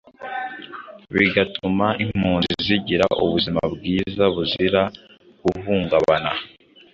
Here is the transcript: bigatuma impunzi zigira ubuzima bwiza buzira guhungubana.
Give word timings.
bigatuma 1.15 1.87
impunzi 2.03 2.51
zigira 2.65 3.05
ubuzima 3.23 3.61
bwiza 3.73 4.23
buzira 4.35 4.81
guhungubana. 5.43 6.31